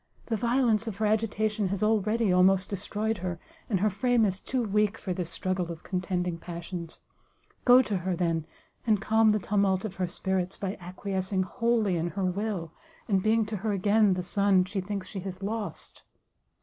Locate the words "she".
14.65-14.81, 15.05-15.19